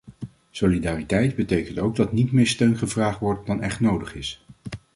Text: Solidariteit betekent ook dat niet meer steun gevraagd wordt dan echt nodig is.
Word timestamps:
Solidariteit 0.51 1.35
betekent 1.35 1.79
ook 1.79 1.95
dat 1.95 2.11
niet 2.11 2.31
meer 2.31 2.47
steun 2.47 2.77
gevraagd 2.77 3.19
wordt 3.19 3.45
dan 3.47 3.61
echt 3.61 3.79
nodig 3.79 4.15
is. 4.15 4.45